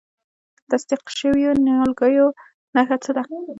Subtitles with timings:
[0.03, 0.03] د
[0.71, 2.27] تصدیق شویو نیالګیو
[2.75, 3.23] نښه څه ده؟